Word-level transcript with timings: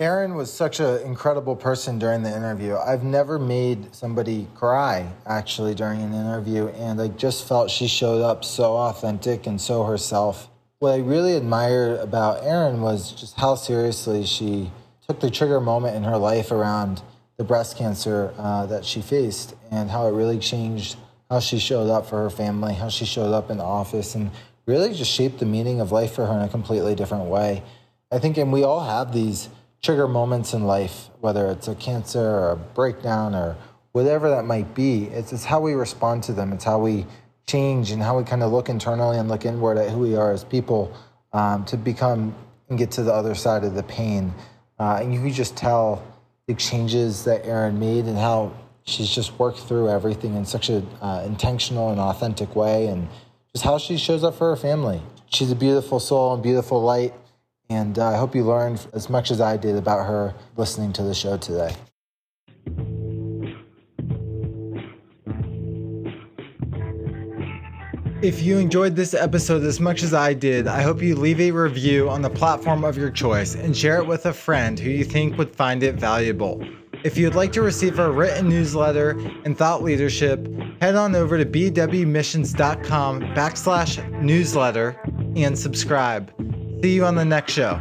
Erin 0.00 0.36
was 0.36 0.52
such 0.52 0.78
an 0.78 1.02
incredible 1.02 1.56
person 1.56 1.98
during 1.98 2.22
the 2.22 2.34
interview. 2.34 2.76
I've 2.76 3.02
never 3.02 3.36
made 3.36 3.92
somebody 3.92 4.46
cry 4.54 5.10
actually 5.26 5.74
during 5.74 6.00
an 6.00 6.14
interview, 6.14 6.68
and 6.68 7.00
I 7.00 7.08
just 7.08 7.48
felt 7.48 7.68
she 7.68 7.88
showed 7.88 8.22
up 8.22 8.44
so 8.44 8.76
authentic 8.76 9.48
and 9.48 9.60
so 9.60 9.82
herself. 9.82 10.48
What 10.78 10.92
I 10.92 10.98
really 10.98 11.34
admired 11.34 11.98
about 11.98 12.44
Erin 12.44 12.80
was 12.80 13.10
just 13.10 13.36
how 13.40 13.56
seriously 13.56 14.24
she 14.24 14.70
took 15.08 15.18
the 15.18 15.30
trigger 15.30 15.60
moment 15.60 15.96
in 15.96 16.04
her 16.04 16.16
life 16.16 16.52
around 16.52 17.02
the 17.36 17.42
breast 17.42 17.76
cancer 17.76 18.32
uh, 18.38 18.66
that 18.66 18.84
she 18.84 19.02
faced 19.02 19.56
and 19.72 19.90
how 19.90 20.06
it 20.06 20.12
really 20.12 20.38
changed 20.38 20.96
how 21.28 21.40
she 21.40 21.58
showed 21.58 21.90
up 21.90 22.06
for 22.06 22.22
her 22.22 22.30
family, 22.30 22.72
how 22.72 22.88
she 22.88 23.04
showed 23.04 23.32
up 23.32 23.50
in 23.50 23.58
the 23.58 23.64
office, 23.64 24.14
and 24.14 24.30
really 24.66 24.94
just 24.94 25.10
shaped 25.10 25.40
the 25.40 25.46
meaning 25.46 25.80
of 25.80 25.90
life 25.90 26.12
for 26.12 26.24
her 26.24 26.34
in 26.34 26.40
a 26.40 26.48
completely 26.48 26.94
different 26.94 27.24
way. 27.24 27.64
I 28.10 28.18
think, 28.18 28.38
and 28.38 28.52
we 28.52 28.62
all 28.62 28.84
have 28.84 29.12
these 29.12 29.50
trigger 29.82 30.08
moments 30.08 30.54
in 30.54 30.64
life, 30.64 31.08
whether 31.20 31.48
it's 31.48 31.68
a 31.68 31.74
cancer 31.74 32.20
or 32.20 32.50
a 32.52 32.56
breakdown 32.56 33.34
or 33.34 33.56
whatever 33.92 34.30
that 34.30 34.44
might 34.44 34.74
be. 34.74 35.04
It's, 35.04 35.32
it's 35.32 35.44
how 35.44 35.60
we 35.60 35.74
respond 35.74 36.22
to 36.24 36.32
them. 36.32 36.52
It's 36.52 36.64
how 36.64 36.78
we 36.78 37.06
change 37.46 37.90
and 37.90 38.02
how 38.02 38.18
we 38.18 38.24
kind 38.24 38.42
of 38.42 38.52
look 38.52 38.68
internally 38.68 39.18
and 39.18 39.28
look 39.28 39.44
inward 39.44 39.78
at 39.78 39.90
who 39.90 40.00
we 40.00 40.16
are 40.16 40.32
as 40.32 40.44
people 40.44 40.92
um, 41.32 41.64
to 41.64 41.76
become 41.76 42.34
and 42.68 42.78
get 42.78 42.90
to 42.92 43.02
the 43.02 43.12
other 43.12 43.34
side 43.34 43.64
of 43.64 43.74
the 43.74 43.82
pain. 43.82 44.32
Uh, 44.78 44.98
and 45.00 45.14
you 45.14 45.20
can 45.20 45.32
just 45.32 45.56
tell 45.56 46.04
the 46.46 46.54
changes 46.54 47.24
that 47.24 47.44
Erin 47.46 47.78
made 47.78 48.04
and 48.04 48.16
how 48.16 48.52
she's 48.84 49.08
just 49.08 49.38
worked 49.38 49.58
through 49.58 49.88
everything 49.88 50.34
in 50.34 50.44
such 50.44 50.68
an 50.68 50.86
uh, 51.00 51.22
intentional 51.26 51.90
and 51.90 52.00
authentic 52.00 52.54
way 52.54 52.86
and 52.86 53.08
just 53.52 53.64
how 53.64 53.78
she 53.78 53.96
shows 53.96 54.24
up 54.24 54.34
for 54.34 54.50
her 54.50 54.56
family. 54.56 55.02
She's 55.30 55.50
a 55.50 55.56
beautiful 55.56 56.00
soul 56.00 56.34
and 56.34 56.42
beautiful 56.42 56.82
light. 56.82 57.12
And 57.70 57.98
uh, 57.98 58.08
I 58.08 58.16
hope 58.16 58.34
you 58.34 58.44
learned 58.44 58.86
as 58.94 59.10
much 59.10 59.30
as 59.30 59.40
I 59.40 59.56
did 59.56 59.76
about 59.76 60.06
her 60.06 60.34
listening 60.56 60.92
to 60.94 61.02
the 61.02 61.14
show 61.14 61.36
today. 61.36 61.74
If 68.20 68.42
you 68.42 68.58
enjoyed 68.58 68.96
this 68.96 69.14
episode 69.14 69.62
as 69.62 69.78
much 69.78 70.02
as 70.02 70.12
I 70.12 70.34
did, 70.34 70.66
I 70.66 70.82
hope 70.82 71.00
you 71.00 71.14
leave 71.14 71.38
a 71.40 71.52
review 71.52 72.10
on 72.10 72.20
the 72.20 72.30
platform 72.30 72.82
of 72.82 72.96
your 72.96 73.10
choice 73.10 73.54
and 73.54 73.76
share 73.76 73.98
it 73.98 74.06
with 74.08 74.26
a 74.26 74.32
friend 74.32 74.76
who 74.76 74.90
you 74.90 75.04
think 75.04 75.38
would 75.38 75.54
find 75.54 75.84
it 75.84 75.94
valuable. 75.94 76.60
If 77.04 77.16
you'd 77.16 77.36
like 77.36 77.52
to 77.52 77.62
receive 77.62 78.00
our 78.00 78.10
written 78.10 78.48
newsletter 78.48 79.10
and 79.44 79.56
thought 79.56 79.84
leadership, 79.84 80.48
head 80.80 80.96
on 80.96 81.14
over 81.14 81.38
to 81.38 81.46
bwmissions.com 81.46 83.20
backslash 83.20 84.20
newsletter 84.20 85.00
and 85.36 85.56
subscribe. 85.56 86.32
See 86.82 86.94
you 86.94 87.04
on 87.04 87.16
the 87.16 87.24
next 87.24 87.54
show. 87.54 87.80